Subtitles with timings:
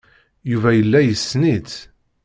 [0.51, 1.73] Yuba yella yessen-itt.